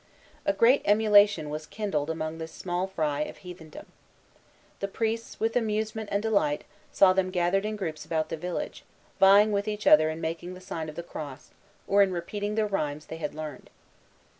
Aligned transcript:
A 0.47 0.53
great 0.53 0.81
emulation 0.85 1.51
was 1.51 1.67
kindled 1.67 2.09
among 2.09 2.39
this 2.39 2.51
small 2.51 2.87
fry 2.87 3.21
of 3.21 3.37
heathendom. 3.37 3.85
The 4.79 4.87
priests, 4.87 5.39
with 5.39 5.55
amusement 5.55 6.09
and 6.11 6.23
delight, 6.23 6.63
saw 6.91 7.13
them 7.13 7.29
gathered 7.29 7.65
in 7.67 7.75
groups 7.75 8.03
about 8.03 8.29
the 8.29 8.35
village, 8.35 8.83
vying 9.19 9.51
with 9.51 9.67
each 9.67 9.85
other 9.85 10.09
in 10.09 10.19
making 10.19 10.55
the 10.55 10.59
sign 10.59 10.89
of 10.89 10.95
the 10.95 11.03
cross, 11.03 11.51
or 11.87 12.01
in 12.01 12.11
repeating 12.11 12.55
the 12.55 12.65
rhymes 12.65 13.05
they 13.05 13.17
had 13.17 13.35
learned. 13.35 13.69